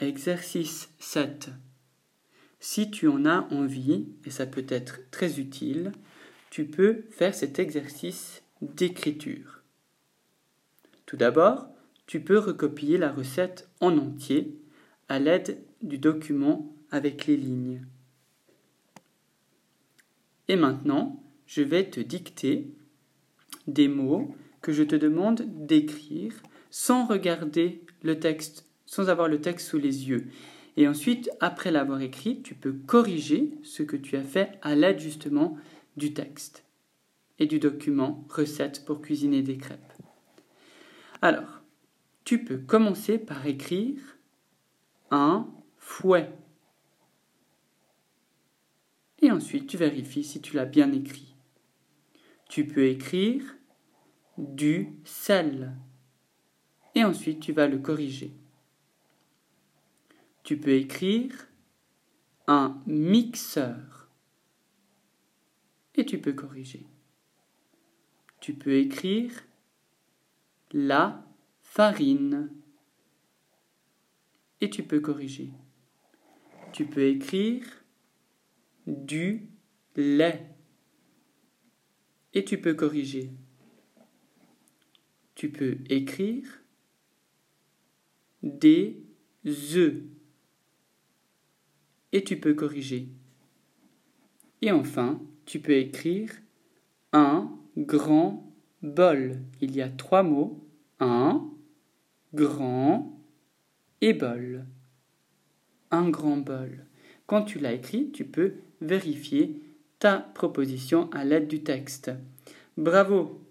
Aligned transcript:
Exercice 0.00 0.90
7. 0.98 1.50
Si 2.58 2.90
tu 2.90 3.06
en 3.06 3.24
as 3.26 3.46
envie, 3.52 4.08
et 4.24 4.30
ça 4.30 4.44
peut 4.44 4.66
être 4.68 5.08
très 5.12 5.38
utile, 5.38 5.92
tu 6.50 6.64
peux 6.64 7.04
faire 7.10 7.32
cet 7.32 7.60
exercice 7.60 8.42
d'écriture. 8.60 9.62
Tout 11.06 11.16
d'abord, 11.16 11.68
tu 12.06 12.20
peux 12.20 12.38
recopier 12.38 12.98
la 12.98 13.12
recette 13.12 13.68
en 13.80 13.96
entier 13.96 14.58
à 15.08 15.20
l'aide 15.20 15.62
du 15.80 15.98
document 15.98 16.74
avec 16.90 17.26
les 17.26 17.36
lignes. 17.36 17.86
Et 20.48 20.56
maintenant, 20.56 21.22
je 21.46 21.62
vais 21.62 21.88
te 21.88 22.00
dicter 22.00 22.66
des 23.68 23.88
mots 23.88 24.34
que 24.60 24.72
je 24.72 24.82
te 24.82 24.96
demande 24.96 25.42
d'écrire 25.66 26.34
sans 26.70 27.06
regarder 27.06 27.82
le 28.02 28.18
texte, 28.18 28.66
sans 28.94 29.08
avoir 29.08 29.26
le 29.26 29.40
texte 29.40 29.68
sous 29.68 29.78
les 29.78 30.08
yeux. 30.08 30.28
Et 30.76 30.86
ensuite, 30.86 31.28
après 31.40 31.72
l'avoir 31.72 32.00
écrit, 32.00 32.42
tu 32.42 32.54
peux 32.54 32.72
corriger 32.72 33.50
ce 33.64 33.82
que 33.82 33.96
tu 33.96 34.16
as 34.16 34.22
fait 34.22 34.52
à 34.62 34.76
l'aide 34.76 35.00
justement 35.00 35.56
du 35.96 36.14
texte 36.14 36.64
et 37.40 37.46
du 37.46 37.58
document 37.58 38.24
recette 38.30 38.84
pour 38.84 39.02
cuisiner 39.02 39.42
des 39.42 39.56
crêpes. 39.56 39.92
Alors, 41.22 41.62
tu 42.24 42.44
peux 42.44 42.58
commencer 42.58 43.18
par 43.18 43.44
écrire 43.46 44.00
un 45.10 45.48
fouet. 45.76 46.30
Et 49.22 49.32
ensuite, 49.32 49.66
tu 49.66 49.76
vérifies 49.76 50.24
si 50.24 50.40
tu 50.40 50.54
l'as 50.54 50.66
bien 50.66 50.92
écrit. 50.92 51.34
Tu 52.48 52.64
peux 52.64 52.86
écrire 52.86 53.42
du 54.38 54.90
sel. 55.04 55.72
Et 56.94 57.02
ensuite, 57.02 57.40
tu 57.40 57.52
vas 57.52 57.66
le 57.66 57.78
corriger. 57.78 58.34
Tu 60.44 60.58
peux 60.58 60.74
écrire 60.74 61.48
un 62.46 62.82
mixeur. 62.86 64.10
Et 65.94 66.04
tu 66.04 66.20
peux 66.20 66.34
corriger. 66.34 66.86
Tu 68.40 68.52
peux 68.52 68.74
écrire 68.74 69.32
la 70.72 71.24
farine. 71.62 72.52
Et 74.60 74.68
tu 74.68 74.82
peux 74.82 75.00
corriger. 75.00 75.50
Tu 76.72 76.84
peux 76.84 77.06
écrire 77.06 77.64
du 78.86 79.48
lait. 79.96 80.50
Et 82.34 82.44
tu 82.44 82.60
peux 82.60 82.74
corriger. 82.74 83.30
Tu 85.34 85.50
peux 85.50 85.78
écrire 85.88 86.60
des 88.42 89.02
œufs. 89.46 90.02
Et 92.14 92.24
tu 92.24 92.38
peux 92.38 92.54
corriger. 92.54 93.08
Et 94.62 94.70
enfin, 94.70 95.20
tu 95.44 95.58
peux 95.58 95.72
écrire 95.72 96.30
un 97.12 97.50
grand 97.76 98.50
bol. 98.82 99.40
Il 99.60 99.74
y 99.74 99.82
a 99.82 99.88
trois 99.88 100.22
mots. 100.22 100.64
Un, 101.00 101.50
grand 102.32 103.20
et 104.00 104.14
bol. 104.14 104.64
Un 105.90 106.08
grand 106.08 106.36
bol. 106.36 106.86
Quand 107.26 107.42
tu 107.42 107.58
l'as 107.58 107.72
écrit, 107.72 108.12
tu 108.12 108.24
peux 108.24 108.54
vérifier 108.80 109.60
ta 109.98 110.18
proposition 110.18 111.10
à 111.10 111.24
l'aide 111.24 111.48
du 111.48 111.64
texte. 111.64 112.12
Bravo 112.76 113.43